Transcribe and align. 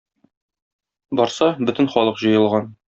Барса, 1.21 1.53
бөтен 1.69 1.95
халык 1.97 2.23
җыелган. 2.27 2.77